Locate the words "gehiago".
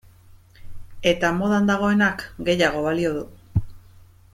2.49-2.83